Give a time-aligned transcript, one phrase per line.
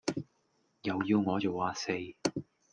[0.81, 1.91] 又要我做呀四